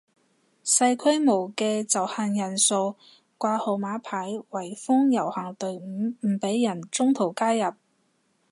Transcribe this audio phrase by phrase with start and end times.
[0.65, 2.95] 細規模嘅就限人數
[3.37, 7.75] 掛號碼牌圍封遊行隊伍唔俾人中途加入